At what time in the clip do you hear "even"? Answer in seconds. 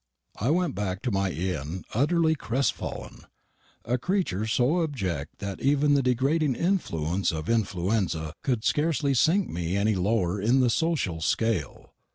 5.61-5.93